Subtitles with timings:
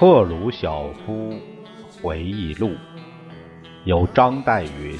[0.00, 1.34] 赫鲁晓夫
[2.00, 2.68] 回忆录》，
[3.84, 4.96] 由张岱云、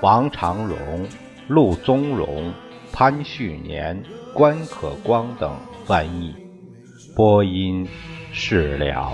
[0.00, 1.04] 王长荣、
[1.48, 2.54] 陆宗荣、
[2.92, 4.00] 潘旭年、
[4.32, 5.50] 关可光等
[5.84, 6.36] 翻译，
[7.16, 7.84] 播音
[8.32, 9.12] 释了。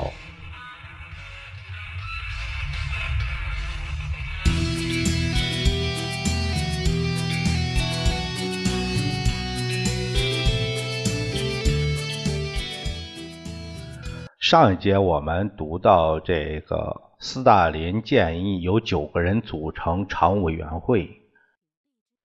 [14.55, 21.11] 上一节我们读到，这个斯大林建议有九个人组成常务委员会，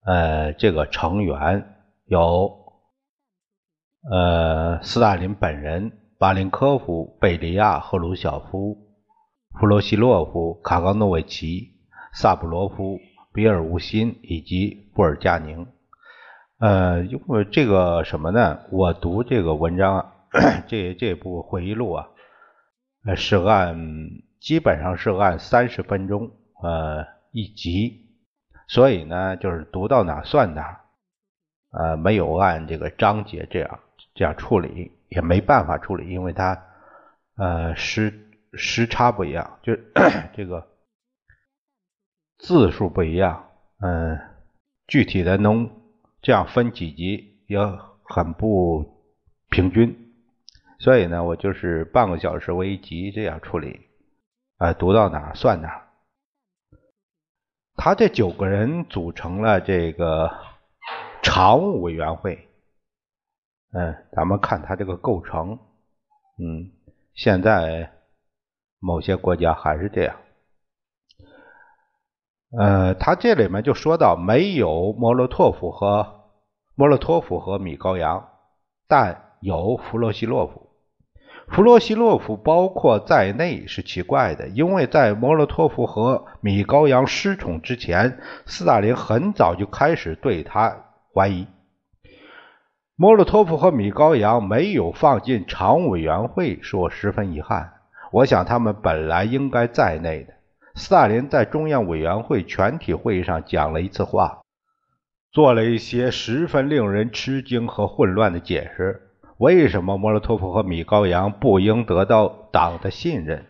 [0.05, 1.73] 呃，这个成员
[2.05, 2.55] 有
[4.11, 8.77] 呃斯大林本人、巴林科夫、贝利亚、赫鲁晓夫、
[9.59, 11.79] 弗洛西洛夫、卡冈诺维奇、
[12.13, 12.99] 萨布罗夫、
[13.33, 15.65] 比尔乌辛以及布尔加宁。
[16.59, 18.59] 呃，因为这个什么呢？
[18.71, 20.13] 我读这个文章啊。
[20.67, 22.08] 这这部回忆录啊，
[23.15, 23.77] 是按
[24.39, 28.07] 基本上是按三十分钟呃一集，
[28.67, 30.81] 所以呢，就是读到哪算哪，
[31.71, 33.79] 呃，没有按这个章节这样
[34.13, 36.65] 这样处理，也没办法处理，因为它
[37.35, 39.75] 呃时时差不一样，就
[40.35, 40.67] 这个
[42.37, 44.19] 字数不一样，嗯，
[44.87, 45.69] 具体的能
[46.21, 47.59] 这样分几集也
[48.03, 48.85] 很不
[49.49, 50.08] 平均。
[50.79, 53.81] 所以呢，我就是半个小时为一集这样处理，
[54.57, 55.89] 啊，读到哪算哪。
[57.75, 60.31] 他这九个人组成了这个
[61.21, 62.47] 常务委员会，
[63.73, 65.59] 嗯，咱们看他这个构成，
[66.37, 66.71] 嗯，
[67.13, 67.91] 现在
[68.79, 70.15] 某些国家还是这样。
[72.57, 76.21] 呃，他这里面就说到没有莫洛托夫和
[76.73, 78.29] 莫洛托夫和米高扬，
[78.87, 80.68] 但有弗洛西洛夫。
[81.51, 91.47] 弗洛西洛夫包括在内是奇怪的，因为在莫洛托夫和米高扬失宠之前，斯大林很早就开始对他怀疑。
[92.95, 97.73] 莫洛托夫和米高扬没有放进常务委员会，使我十分遗憾。
[98.11, 100.33] 我想他们本来应该在内的。
[100.75, 104.39] 斯大林在中央委员会全体会议上讲了一次话，
[105.31, 109.08] 做了一些十分令人吃惊和混乱的解释。
[109.39, 113.45] 为什么莫洛托夫和米高扬不应得到党的信任？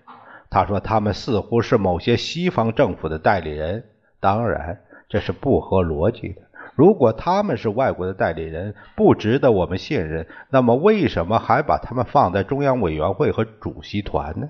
[0.48, 3.86] 他说他们似乎是某些西方政府的代理人。
[4.20, 6.44] 当然，这是不合逻辑的。
[6.76, 14.48] 如果他们是外国的代理人，不值得我们信任，那么为什么还把他们放在中央委员会和主席团呢？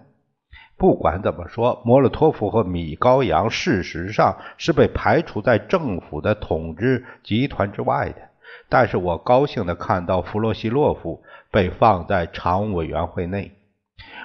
[0.78, 8.29] 不管怎么说，莫洛托夫和米高扬事实上是被排除在政府的统治集团之外的。
[8.70, 13.52] 但是我高兴地看到弗洛西洛夫被放在常务委员会内。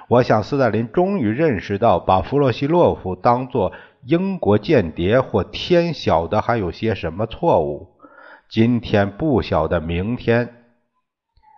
[0.08, 3.72] 我想斯大林终于认识到，把弗洛西洛夫当作
[4.04, 7.88] 英国间谍或天晓得还有些什么错误。
[8.50, 10.56] 今天不晓得明天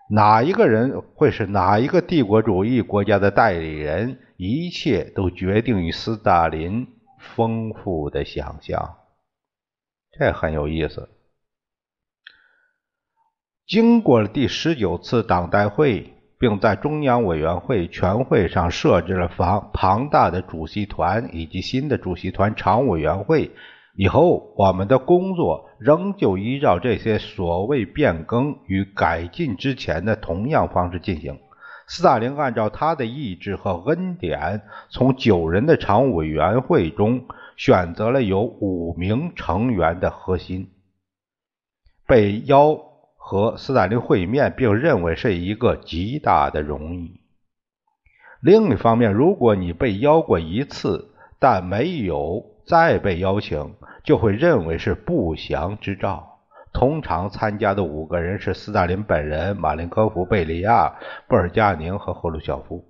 [0.09, 6.87] 哪一个人会是哪一个帝国主义国家的代理人，一切都决定于斯大林
[7.19, 8.99] 丰富的想象。
[10.13, 11.09] 这很有意思。
[13.66, 23.50] 经过了第十九次党代会，并在中央委员会全会上设置了庞庞大的主席团以及新的主席团常务委员会
[23.97, 31.37] 以后，我们的工作仍旧依照这些所谓变更与改进之前的同样方式进行。
[31.88, 37.25] 斯大林按照他的意志和恩典，从九人的常务委员会中
[37.56, 40.71] 选择了有五名成员的核心，
[42.06, 42.86] 被邀。
[43.29, 47.21] 和斯大林会面，并认为是一个极大的荣誉。
[48.41, 51.11] 另一方面，如果你被邀过一次，
[51.41, 53.75] 但没有再被邀请，
[54.05, 56.39] 就会认为是不祥之兆。
[56.73, 60.95] 通常参加的五个人是斯大林本人、马林科夫、贝利亚、
[61.27, 62.84] 布尔加宁和赫鲁晓夫。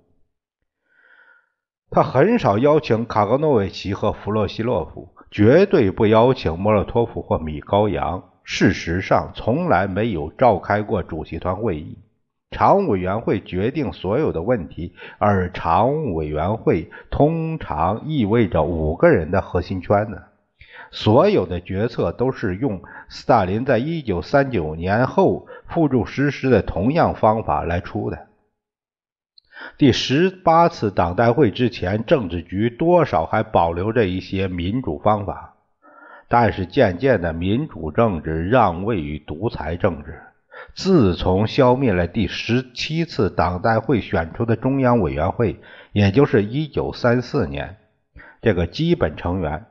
[1.89, 8.23] 他很少邀请卡格诺维奇和弗洛西洛夫，绝对不邀请莫洛托夫或米高扬。
[8.49, 11.97] 事实上，从来没有召开过主席团会议。
[12.49, 20.23] 常务委员会决定所有的问题，而常务委员会通常意味着五个人的核心圈子。
[20.91, 28.27] 所有的决策都是用斯大林在一九三九年后付诸实施的同样方法来出的。
[29.77, 35.56] 第十八次党代会之前，政治局多少还保留着一些民主方法。
[36.29, 40.21] 但是渐渐的，民主政治让位于独裁政治。
[40.73, 45.59] 自从消灭了第十七次党代会选出的中央委员会，
[45.91, 47.77] 也就是一九三四年，
[48.41, 49.65] 这个基本成员，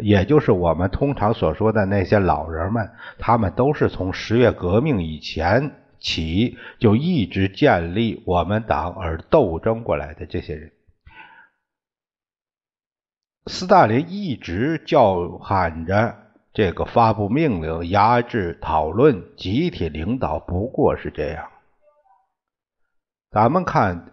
[0.00, 10.70] 也就是我们通常所说的那些老人们，他们都是从十月革命以前起就一直建立我们党而斗争过来的这些人。
[13.46, 16.16] 斯大林一直叫喊着
[16.52, 21.48] 这个发布命令、压制讨论、集体领导，不过是这样。
[23.30, 24.12] 咱们看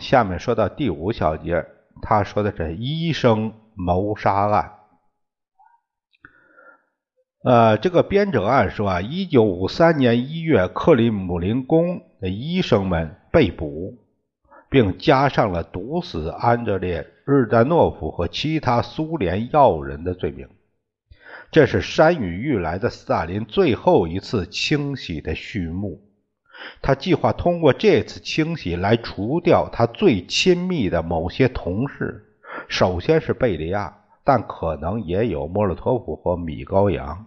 [0.00, 1.66] 下面说到第五小节，
[2.00, 4.72] 他说的是医生谋杀案。
[7.42, 13.98] 呃，这个编者案说啊，一九五三年一月，克里姆林宫的医生们被捕。
[14.70, 20.48] 并加上了毒死安德烈·日丹诺夫和其他苏联要人的罪名。
[21.50, 26.02] 这是山雨欲来的斯大林最后一次清洗的序幕。
[26.82, 32.24] 他计划通过这次清洗来除掉他最亲密的某些同事，
[32.68, 37.26] 首先是贝利亚，但可能也有莫洛托夫和米高扬。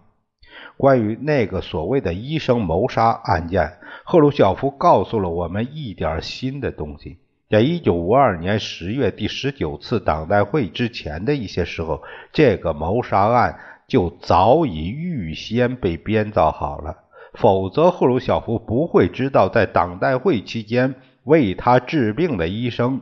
[0.76, 7.18] 关于那个所谓的医生谋杀案件，赫鲁晓夫告诉了我们一点新的东西。
[7.48, 17.04] 在一九五二年十月第十九次党代会之前的一些时候，这个谋杀案就早已预先被编造好了。
[17.32, 23.00] 否则，赫鲁晓夫不会知道，在党代会期间为他治病的医生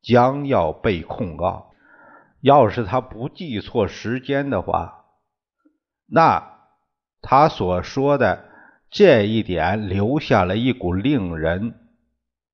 [0.00, 1.72] 将要被控告。
[2.40, 5.06] 要是他不记错时间的话，
[6.06, 6.52] 那
[7.20, 8.44] 他所说的
[8.90, 11.74] 这一点留下了一股令人。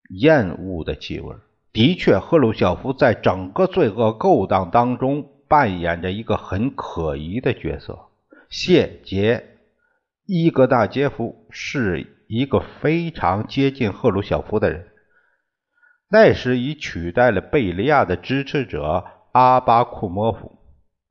[0.08, 1.36] 厌恶的气味。
[1.72, 8.06] 的确，赫鲁晓夫在整个罪恶勾当当中扮演着一个很可疑的角色。
[8.48, 9.58] 谢杰
[10.26, 14.86] 伊格纳杰夫是一个非常接近赫鲁晓夫的人，
[16.08, 20.58] 那时已取代了贝利亚的支持者阿巴库莫夫，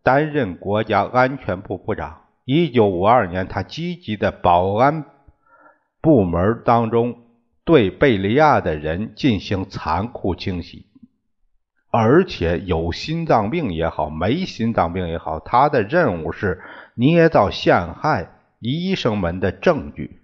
[0.04, 2.24] 担任国家安全部部长。
[2.46, 5.06] 一九五二年，他积极的保安
[6.02, 7.27] 部门当中。
[7.68, 10.86] 对贝利亚的人进行残酷清洗，
[11.92, 16.62] 而且有心脏病也好，没心脏病也好，他的任务是
[16.96, 20.22] 捏造陷害医生们的证据，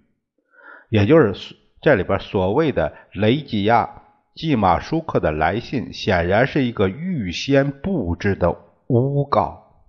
[0.88, 3.90] 也就是这里边所谓的雷吉亚·
[4.40, 8.56] 季马舒克的来信，显然是一个预先布置的
[8.86, 9.82] 诬告，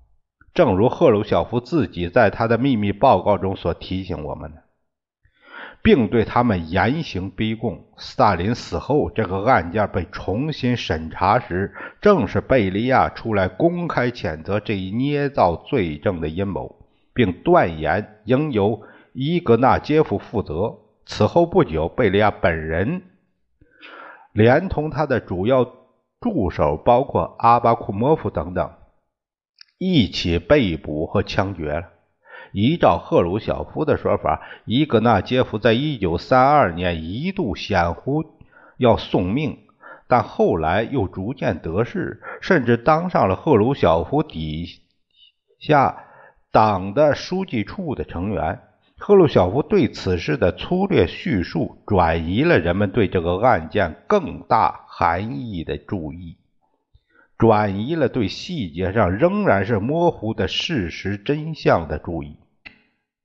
[0.53, 4.64] 正如赫鲁晓夫自己在他的秘密报告中所提醒我们的。
[5.85, 7.85] 并对他们严刑逼供。
[7.95, 16.75] 斯大林死后，这个案件被重新审查时，正是贝利亚出来公开谴责这一捏造罪证的阴谋，
[17.13, 18.81] 并断言应由
[19.13, 20.75] 伊格纳杰夫负责。
[21.05, 23.03] 此后不久，贝利亚本人
[24.33, 25.63] 连同他的主要
[26.19, 28.71] 助手，包括阿巴库莫夫等等，
[29.77, 31.91] 一起被捕和枪决了。
[32.57, 38.23] 依照赫鲁晓夫的说法，伊格纳杰夫在一九三二年一度险乎
[38.77, 39.57] 要送命，
[40.07, 44.67] 但后来又逐渐得势，甚至当上了赫鲁晓夫底
[45.59, 46.05] 下
[46.50, 48.62] 党的书记处的成员。
[48.97, 56.38] 赫鲁晓夫对此事的粗略叙述，转移了人们对这个案件更大含义的注意。
[57.38, 62.38] 转移了对细节上仍然是模糊的事实真相的注意。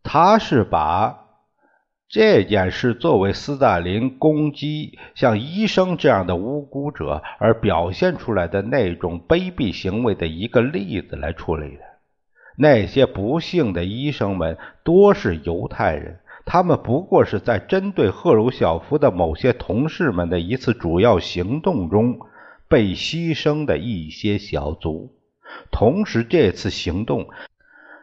[0.02, 1.26] 他是把
[2.08, 11.82] 这件事作为斯大林攻击像医生这样的无辜者而表现出来的那种卑鄙行为的一个例子来处理的。
[12.56, 22.18] 那些不幸的医生们多是犹太人，他们不过是在针对赫鲁晓夫的某些同事们的一次主要行动中
[22.68, 25.14] 被牺牲的一些小卒。
[25.70, 27.28] 同时，这次行动。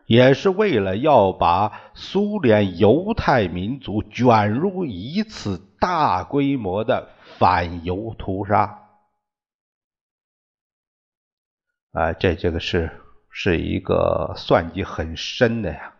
[0.07, 8.79] 也是为了要把苏联犹太民族卷入一次大规模的反犹屠杀，
[11.91, 12.89] 啊，这这个是
[13.29, 15.93] 是一个算计很深的呀。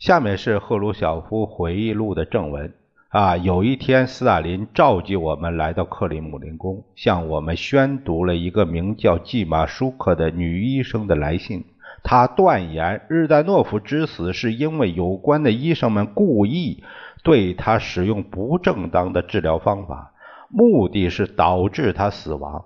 [0.00, 2.74] 下面是赫鲁晓夫回忆录的正文
[3.10, 3.36] 啊。
[3.36, 11.64] 有一天，斯大林召集我们来到克里姆林宫，向我们宣读了一个名叫季马舒克的女医生的来信。
[12.02, 16.82] 他断言，日丹诺夫之死是因为有关的医生们故意
[17.22, 20.12] 对他使用不正当的治疗方法，
[20.48, 22.64] 目的是导致他死亡。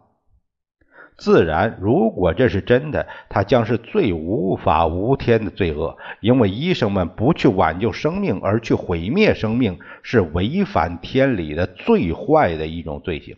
[1.19, 13.37] 自然，如果这是真的，他将是最无法无天的罪恶，因为医生们不去挽救生命而去毁灭生命，是违反天理的最坏的一种罪行。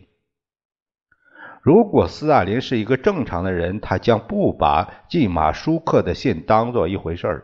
[1.69, 7.43] 如果斯大林是一个正常的人，他将不把季马舒克的信当做一回事儿。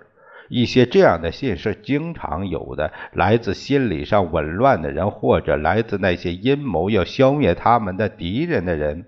[0.50, 9.06] 一些这样的信是经常有的，来自心理上紊乱的人，或者来自那些阴谋要消灭他们的敌人的人。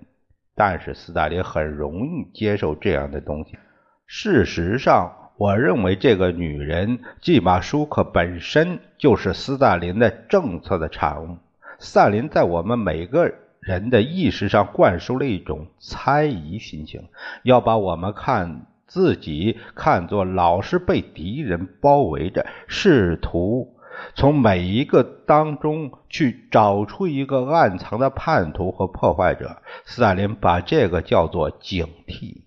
[0.53, 3.57] 但是斯大林很容易接受这样的东西。
[4.05, 11.37] 事实上，我认为这个女人季马舒克本身就是斯大林的政策的产物。
[11.79, 13.33] 斯大林在我们每个
[13.67, 17.03] 人的意识上灌输了一种猜疑心情，
[17.43, 18.65] 要把我们看。
[18.89, 23.75] 自己看作老是被敌人包围着，试图
[24.15, 29.61] 从每一个当中去找出一个暗藏的叛徒和破坏者。
[29.83, 32.43] 斯大林把这个叫做警惕，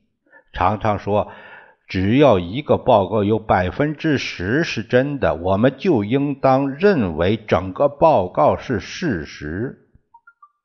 [0.54, 1.28] 常常说，
[1.86, 9.79] 只要一个报告有百分之十是真的，我们就应当认为整个报告是事实。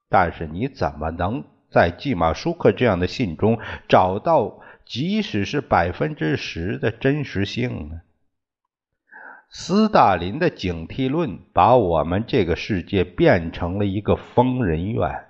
[0.10, 4.60] 但是你怎么能在季马舒克这样的信中找到？
[4.86, 8.02] 即使是百分之十的真实性呢？
[9.50, 15.26] 斯大林的警惕论把我们这个世界变成了一个疯人院，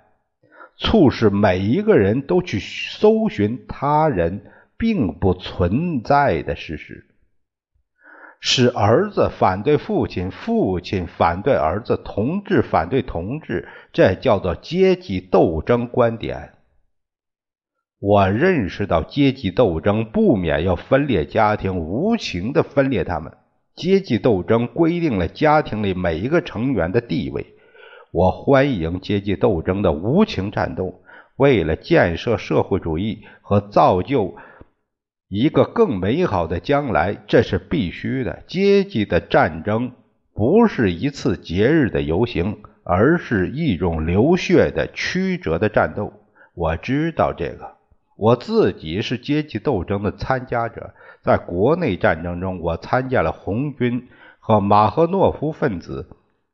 [0.76, 7.05] 促使每一个人都去搜寻他人并不存在的事实，
[8.48, 16.52] 使儿子反对父亲，父亲反对儿子，同志反对同志，这叫做阶级斗争观点。
[17.98, 23.36] 我认识到阶级斗争不免要分裂家庭，无情的分裂他们。
[23.74, 27.44] 阶级斗争规定了家庭里每一个成员的地位。
[28.12, 31.00] 我欢迎阶级斗争的无情战斗，
[31.34, 34.36] 为了建设社会主义和造就
[35.28, 38.44] 一个更美好的将来，这是必须的。
[38.46, 39.90] 阶级的战争
[40.32, 46.12] 不是一次节日的游行，而是一种流血的曲折的战斗。
[46.54, 47.74] 我知道这个。
[48.16, 54.06] 我自己是阶级斗争的参加者，在国内战争中，我参加了红军
[54.38, 56.08] 和马赫诺夫分子、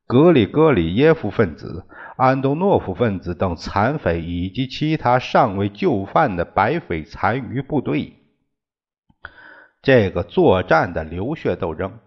[0.06, 1.84] 格里戈里耶夫分子、
[2.16, 8.14] 安东诺夫分子等残匪以及其他尚未就范的白匪残余部队。
[9.82, 11.98] 这个作战的流血斗争，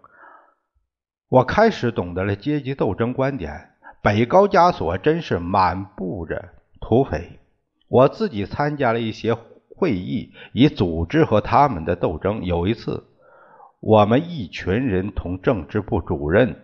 [1.28, 3.72] 我开始懂得了阶级斗争观点。
[4.02, 7.38] 北高加索真是满布着土匪。
[7.90, 9.36] 我自己参加了一些
[9.76, 12.46] 会议，以组织和他们的斗争。
[12.46, 13.04] 有一次，
[13.82, 16.56] 我们一群人同政治部主任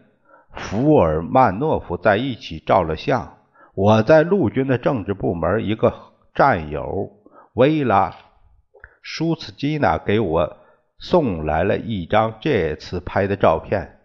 [0.54, 3.38] 福尔曼诺夫在一起照了相。
[3.76, 5.94] 我在陆军的政治部门一个
[6.34, 7.10] 战友
[7.56, 8.16] 维拉
[9.02, 10.58] 舒茨基娜给我
[11.02, 13.98] 送来了一张这次拍的照片。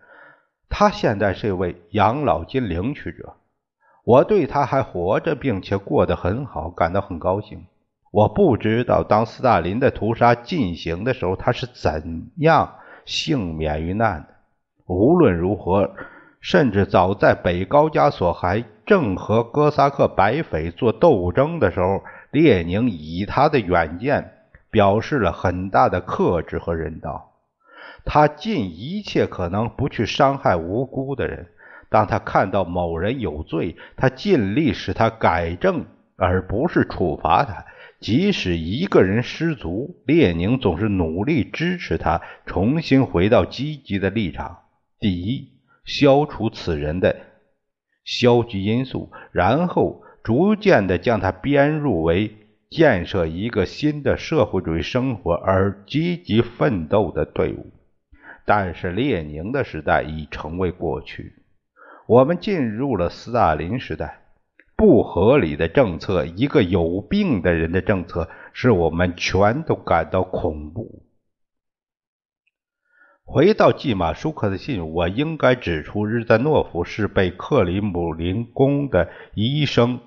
[0.69, 3.35] 他现在是一位养老金领取者。
[4.05, 7.67] 我对他还活着，并且过得很好，感到很高兴。
[8.13, 14.29] 我不知道当斯大林的屠杀进行的时候，他是怎样幸免于难的。
[14.87, 15.91] 无论如何，
[16.41, 24.36] 甚至早在北高加索还正和哥萨克白匪做斗争的时候，列宁以他的远见
[24.77, 27.33] 表示了很大的克制和人道。
[28.05, 31.47] 他尽一切可能不去伤害无辜的人。
[31.89, 37.65] 当他看到某人有罪，他尽力使他改正，而不是处罚他。
[38.01, 44.59] 即使一个人失足，列宁总是努力支持他重新回到积极的立场。
[45.01, 45.53] 第一，
[45.87, 47.17] 消除此人的
[48.05, 52.37] 消极因素，然后逐渐地将他编入为
[52.71, 57.73] 建设一个新的社会主义生活而积极奋斗的队伍。
[58.45, 61.33] 但是，列宁的时代已成为过去。
[62.07, 64.21] 我们进入了斯大林时代，
[64.77, 71.03] 不合理的政策，一个有病的人的政策，使我们全都感到恐怖。
[73.25, 79.99] 回到季马舒克的信，我应该指出，日丹诺夫是被克里姆林宫的医生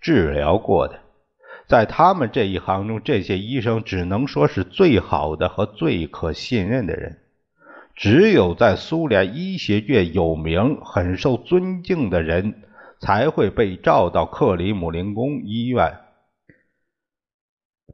[0.00, 1.00] 治疗过的，
[1.68, 7.18] 在他们这一行中，这些医生只能说是最好的和最可信任的人。
[7.94, 12.62] 只有在苏联医学界有名、很受尊敬的人，
[13.00, 15.98] 才会被召到克里姆林宫医院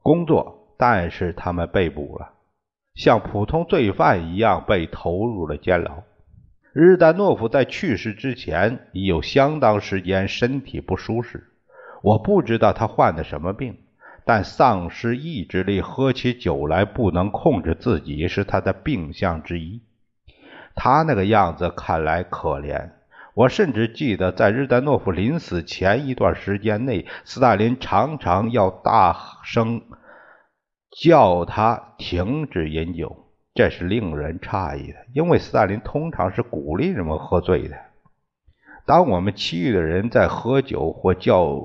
[0.02, 2.32] 工作，但是他们被捕了，
[2.94, 6.04] 像普通罪犯一样被投入了监牢。
[6.72, 11.53] 日丹诺夫在去世之前已有相当时间身体不舒适，
[12.04, 13.78] 我不知道他患的什么病。
[14.26, 19.82] 但丧失意志力、喝起酒来不能控制自己是他的病象之一。
[20.74, 22.92] 他那个样子看来可怜，
[23.34, 29.82] 我甚至记得，在日丹诺夫临死前一段时间内，斯大林常常要大声
[31.02, 37.76] 叫他停止饮酒，这是令人诧异的，因为斯大林通常是鼓励人们喝醉的。
[38.86, 41.58] 当我们其余的人在喝酒或叫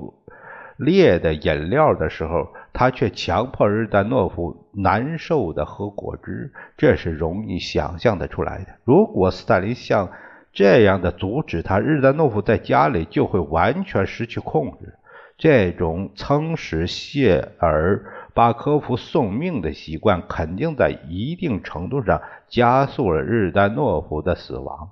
[0.80, 8.74] 烈的饮料的时候，他却强迫日丹诺夫难受的喝果汁，这是容易想象的出来的。
[8.84, 10.10] 如果斯大林像
[10.52, 14.94] 这样的阻止他，日丹诺夫在家里就会完全失去控制。
[15.36, 24.90] 这种曾使谢尔巴科夫送命的习惯，肯定在一定程度上加速了日丹诺夫的死亡。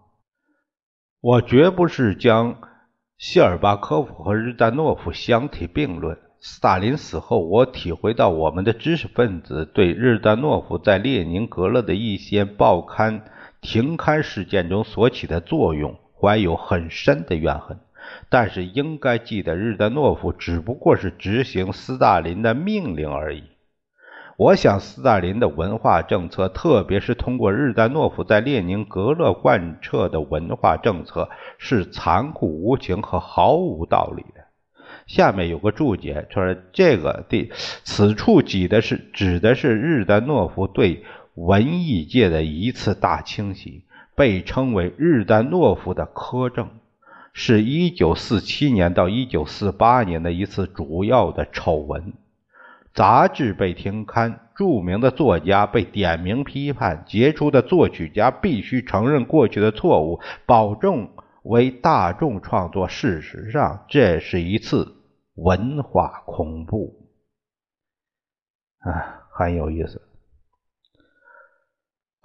[1.20, 2.56] 我绝不是将
[3.18, 6.16] 谢尔巴科夫和日丹诺夫相提并论。
[6.38, 13.24] 斯大林死后，我体会到我们的知识分子对日丹诺夫在列宁格勒的一些报刊
[13.60, 17.80] 停刊事件中所起的作用怀有很深的怨恨。
[18.28, 23.42] 但是，应该记得，日丹诺夫只不过是执行斯大林的命令而已。
[24.38, 31.28] 我想，斯大林的文化政策，特别是通过日丹诺夫在列宁格勒贯彻的文化政策，
[31.58, 34.44] 是残酷无情和毫无道理的。
[35.08, 37.50] 下面有个注解，说这个的
[37.82, 41.02] 此处指的是指的是日丹诺夫对
[41.34, 43.82] 文艺界的一次大清洗，
[44.14, 46.68] 被称为日丹诺夫的苛政，
[47.32, 52.12] 是一九四七年到一九四八年的一次主要的丑闻。
[52.98, 61.08] 杂志被停刊，著名的作家被点名批判，杰出的作曲家必须承认过去的错误，保证
[61.44, 62.88] 为大众创作。
[62.88, 64.96] 事实上，这是一次
[65.36, 66.92] 文化恐怖。
[68.80, 70.07] 啊，很有意思。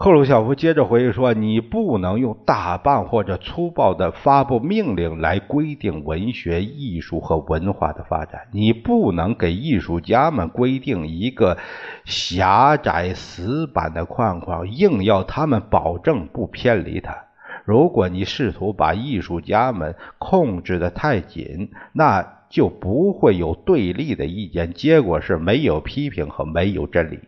[0.03, 8.41] 赫鲁晓夫接着回忆说：“你不能用大棒或者粗暴的发布命令来规定文学、艺术和文化的发展。
[8.51, 11.58] 你不能给艺术家们规定一个
[12.04, 17.15] 狭窄死板的框框，硬要他们保证不偏离它。
[17.63, 27.19] 如果你试图把艺术家们控制的太紧，那就不会有对立的意见，结果是没有批评和没有真理。”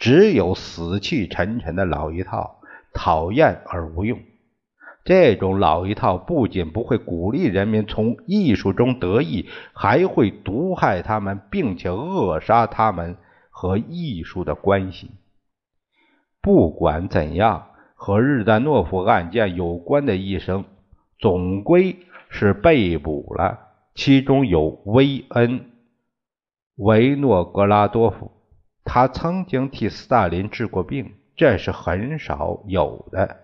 [0.00, 2.56] 只有死气沉沉的老一套，
[2.94, 4.18] 讨厌而无用。
[5.04, 13.16] 这种老一套不仅不会鼓励人民从艺术中得益，还会毒害他们，并且扼杀他们
[13.50, 15.10] 和艺术的关系。
[16.40, 20.64] 不管怎样，和日丹诺夫案件有关的医生
[21.18, 21.96] 总归
[22.30, 23.58] 是被捕了，
[23.94, 25.60] 其中有维恩·
[26.76, 28.32] 维诺格拉多夫。
[28.92, 33.36] 他曾经替斯大林治过病，这是很少有的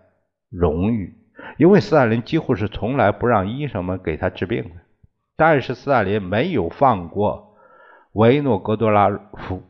[0.50, 1.16] 荣誉，
[1.56, 4.70] 因为斯大林几乎是从来不让医生们给他治病的。
[5.36, 7.56] 但是斯大林没有放过
[8.10, 9.62] 维诺格多拉夫，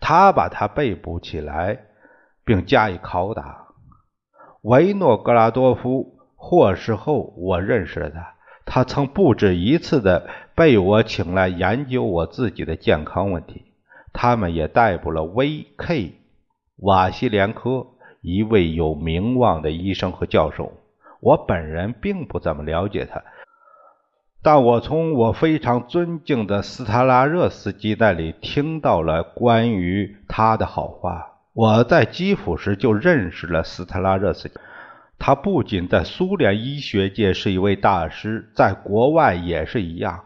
[0.00, 1.84] 他把他被捕起来
[2.44, 3.68] 并加以拷打。
[4.62, 8.34] 维诺格拉多夫获释后，我认识了他。
[8.72, 13.64] 他曾不止一次的被我请来研究我自己的健康问题。
[14.12, 16.14] 他们也逮捕了 V.K.
[16.76, 17.88] 瓦西连科，
[18.20, 20.72] 一位有名望的医生和教授。
[21.18, 23.24] 我本人并不怎么了解他，
[24.40, 31.26] 但我从我非常尊敬的斯塔拉热斯基那里听到了关于他的好话。
[31.54, 34.54] 我在基辅时就认识了斯特拉热斯基。
[35.20, 40.24] 他不仅在苏联医学界是一位大师，在国外也是一样。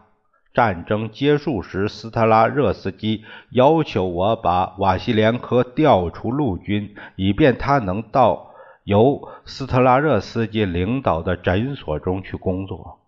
[0.53, 8.53] 战争结束时，斯特拉热斯基要求我把瓦西连科调出陆军，以便他能到
[8.85, 13.01] 由斯特拉热斯基领导的诊所中去工作。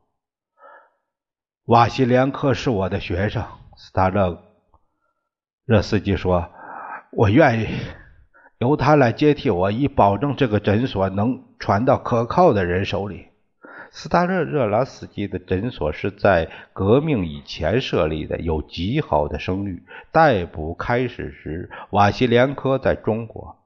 [1.68, 3.46] 瓦西连科是我的学生，
[3.78, 4.38] 斯特拉
[5.64, 6.50] 热斯基说
[7.16, 7.68] ：“我愿意。”
[8.60, 13.28] 由他来接替我，以保证这个诊所能传到可靠的人手里。
[13.92, 19.84] 斯大热热拉斯基的诊所是在革命以前设立的，有极好的声誉。
[20.12, 23.58] 逮捕开始时，瓦西连科在中国，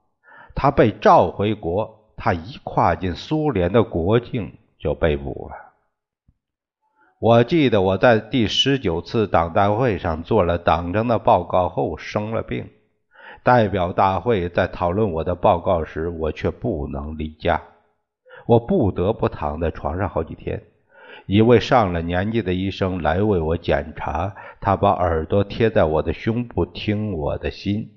[0.56, 1.98] 他被召回国。
[2.24, 5.74] 他一跨进苏联的国境就被捕了。
[7.20, 12.70] 我记得我在第十九次党代会上做了党政的报告后生了病。
[13.44, 17.60] 代表大会在讨论我的报告时，我却不能离家，
[18.46, 20.62] 我不得不躺在床上好几天。
[21.26, 27.90] 一位上了年纪的医生来为我检查，他把耳朵贴在我的胸部听我的心。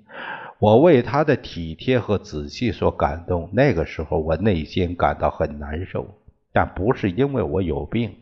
[0.57, 3.49] 我为他的体贴和仔细所感动。
[3.53, 6.07] 那个时候，我内心感到很难受，
[6.53, 8.15] 但不是因为我有病，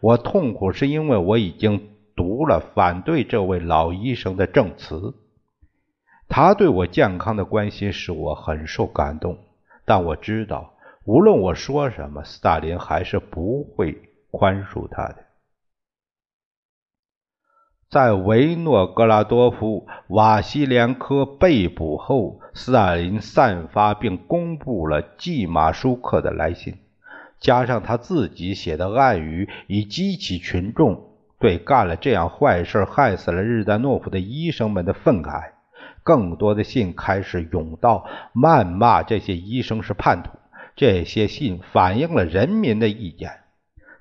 [0.00, 5.14] 我痛苦是因为我已经读了反对这位老医生的证词。
[6.28, 9.38] 他对我健康的关心使我很受感动，
[9.84, 15.24] 但我知道，无论我说什么，斯大林还是不会宽恕他的。
[17.88, 26.74] 在维诺格拉多夫·瓦西连科被捕后，斯大林散发并公布了季马舒克的来信，
[27.38, 35.52] 加上他自己写的暗语，以激起群众对干了这样坏事、害死了日丹诺夫的医生们的愤慨。
[36.06, 40.30] 更多的信开始涌到，谩骂这些医生是叛徒。
[40.76, 43.40] 这些信反映了人民的意见，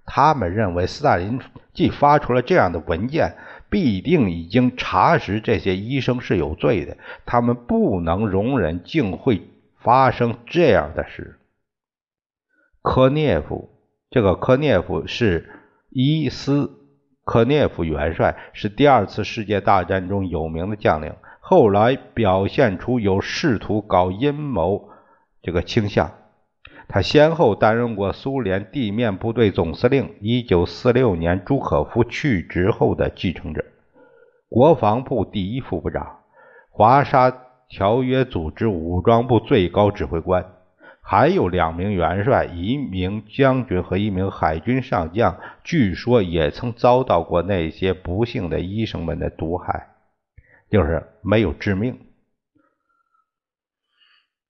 [0.06, 1.40] 他们认为斯大林
[1.74, 3.34] 既发出了这样的文件，
[3.72, 6.96] 必定已经查实这些医生是有罪的。
[7.26, 9.42] 他们不能容忍竟会
[9.80, 11.40] 发生这样的事。
[12.84, 13.70] 科涅夫，
[14.12, 15.50] 这个科涅夫是
[15.90, 16.70] 伊斯
[17.24, 21.16] 科涅夫元帅，是第二次世界大战中有名的将领。
[21.48, 24.90] 后来表现出有试图搞阴谋
[25.44, 26.12] 这个倾向。
[26.88, 33.64] 他先后担任过苏联地面部队总司令，一九四六年朱可夫去职后的继承者，
[34.50, 36.18] 国防部第一副部长，
[36.72, 37.32] 华沙
[37.70, 40.44] 条约组织武装部最高指挥官，
[41.00, 49.90] 还有两名元帅、一名将军和一名海军上将，据说也曾遭到过那些不幸的医生们的毒害。
[50.70, 52.00] 就是没有致命。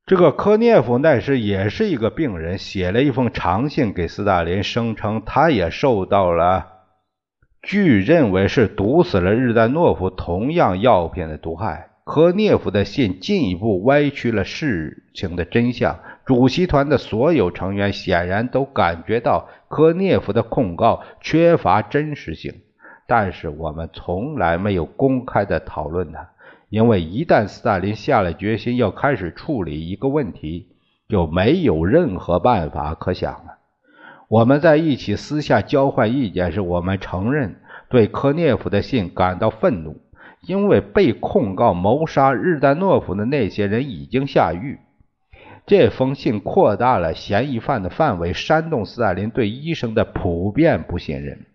[0.05, 6.67] 这个科涅夫那时也是一个病人，写了一封长信给斯大林，声称他也受到了
[7.63, 11.89] 据认为是毒死了日丹诺夫同样药品的毒害。
[12.03, 15.99] 科涅夫的信进一步歪曲了事情的真相。
[16.23, 22.61] 主席团的所有成员显然都感觉到科涅夫的控告缺乏真实性。
[23.07, 26.29] 但是我们从来没有公开的讨论它，
[26.69, 30.69] 因为一旦斯大林下了决心要开始处理一个问题，
[31.07, 33.57] 就没有任何办法可想了。
[34.27, 37.57] 我们在一起私下交换意见时，我们承认
[37.89, 40.01] 对科涅夫的信感到愤怒，
[40.41, 44.79] 因为被控告谋杀日丹诺夫的那些人已经下狱。
[45.67, 51.45] 这封信扩大了嫌疑犯的范围，煽动斯大林对医生的普遍不信任。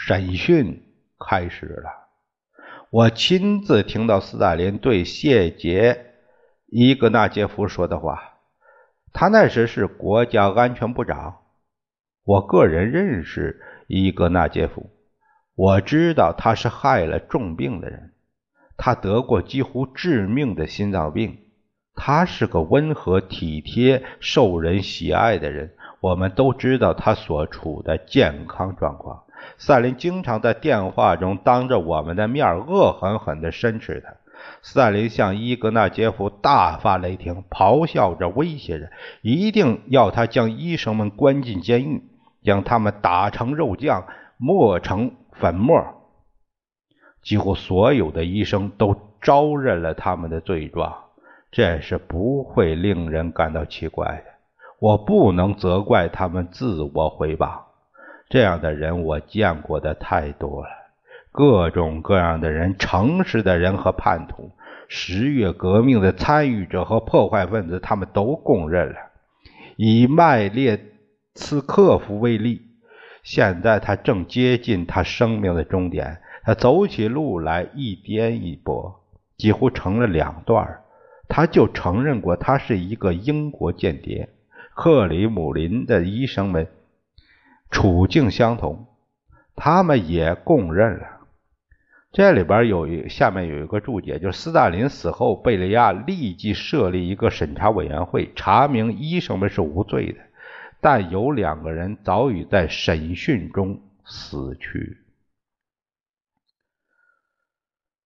[0.00, 0.84] 审讯
[1.18, 1.90] 开始了，
[2.88, 6.14] 我亲自听到斯大林对谢杰
[6.66, 8.34] 伊格纳杰夫说的话。
[9.12, 11.38] 他那时是国家安全部长。
[12.22, 14.88] 我个人认识伊格纳杰夫，
[15.56, 18.12] 我知道他是害了重病的人，
[18.76, 21.38] 他得过几乎致命的心脏病。
[21.96, 25.74] 他是个温和体贴、受人喜爱的人。
[26.00, 29.24] 我们都知道他所处的健康状况。
[29.56, 34.14] 斯大林经常在电话中当着我们的面恶狠狠地申斥他。
[34.62, 38.90] 斯大林向伊格纳杰夫大发雷霆，咆哮着威胁着，
[39.22, 42.02] 一定要他将医生们关进监狱，
[42.42, 45.84] 将他们打成肉酱，磨成粉末。
[47.22, 50.94] 几乎所有的医生都招认了他们的罪状，
[51.50, 54.24] 这是不会令人感到奇怪的。
[54.78, 57.67] 我不能责怪他们自我毁谤。
[58.30, 60.68] 这样的人我见过的太多了，
[61.32, 64.50] 各种各样的人，诚实的人和叛徒，
[64.86, 68.96] 十月革命的参与者和破坏分子，他们都供认了。
[69.76, 70.78] 以麦列
[71.34, 72.60] 茨克夫为例，
[73.22, 78.96] 现在他正接近他生命的终点，他走起路来一颠一跛，
[79.38, 80.80] 几乎成了两段
[81.28, 84.28] 他就承认过，他是一个英国间谍。
[84.74, 86.66] 克里姆林的医生们。
[87.70, 88.86] 处境相同，
[89.54, 91.06] 他们也供认了。
[92.10, 100.18] 这里边有一下面有一个注解，就是斯大林死后，贝利亚立即设立一个审查委员会，查明医生们是无罪的。
[100.80, 104.98] 但有两个人早已在审讯中死去。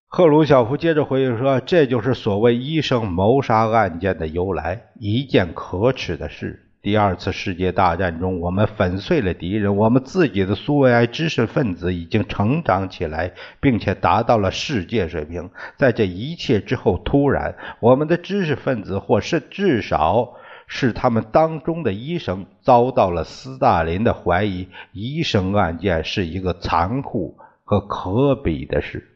[0.07, 9.77] 赫鲁晓夫接着回忆说：“这就是所谓医生谋杀案件的由来，一件可耻的事。”第二次世界大战中，我们粉碎了敌人。
[9.77, 15.49] 我们自己的苏维埃知识分子已经成长起来，并且达到了世界水平。
[15.77, 20.33] 在这一切之后，突然，我们的知识分子，或是至少
[20.67, 24.67] 是他们当中的医生，遭到了斯大林的怀疑。
[24.91, 29.07] 医生案件是一个残酷和可比的事。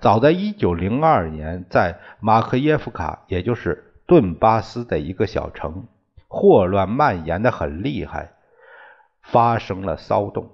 [0.00, 5.86] 早在1902年，在马克耶夫卡，也就是顿巴斯的一个小城，
[6.28, 8.32] 霍乱蔓延的很厉害，
[9.22, 10.50] 发生了骚动。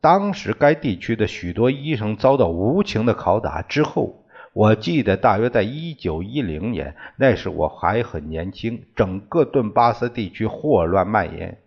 [0.00, 11.58] 当时该地区的许多医生遭到无情的拷打之后，我记得大约在1910年，那时我还很年轻，整个顿巴斯地区霍乱蔓延。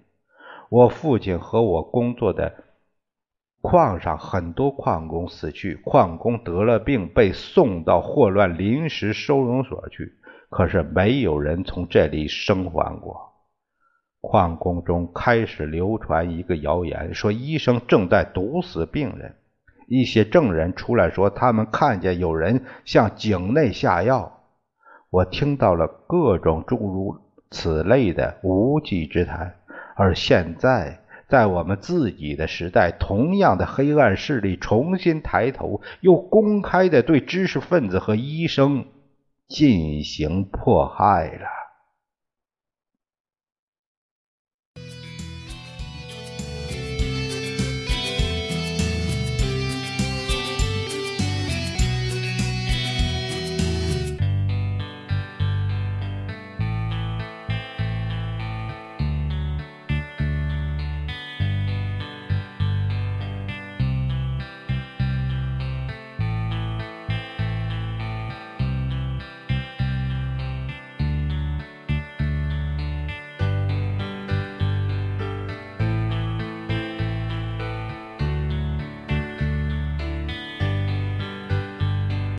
[0.69, 2.53] 我父亲和我工作的
[3.61, 10.13] 矿上很多矿工死去，矿工得了病，被送到霍乱临时收容所去，
[10.49, 13.30] 可是没有人从这里生还过。
[14.21, 19.35] 矿工中开始流传一个谣言，说医生正在毒死病人。
[19.87, 24.39] 一些证人出来说，他们看见有人向井内下药。
[25.09, 29.55] 我听到了各种诸如此类的无稽之谈。
[29.97, 38.85] 而现在，在我们自己的时代，同样的黑暗势力重新抬头，又公开的对知识分子和医生
[39.49, 41.60] 进行迫害了。